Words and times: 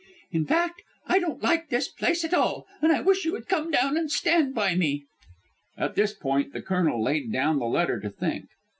In 0.31 0.45
fact, 0.47 0.81
I 1.05 1.19
don't 1.19 1.43
like 1.43 1.69
this 1.69 1.87
place 1.87 2.23
at 2.25 2.33
all, 2.33 2.65
and 2.81 2.91
I 2.91 3.01
wish 3.01 3.23
you 3.23 3.33
would 3.33 3.47
come 3.47 3.69
down 3.69 3.97
and 3.97 4.11
stand 4.11 4.55
by 4.55 4.73
me." 4.73 5.03
At 5.77 5.93
this 5.93 6.11
point 6.15 6.53
the 6.53 6.61
Colonel 6.63 7.03
laid 7.03 7.31
down 7.31 7.59
the 7.59 7.65
letter 7.67 7.99
to 7.99 8.09
think. 8.09 8.45